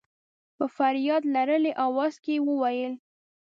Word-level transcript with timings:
په 0.57 0.65
فرياد 0.75 1.23
لړلي 1.35 1.71
اواز 1.85 2.13
کې 2.23 2.33
يې 2.37 2.43
وويل. 2.47 2.93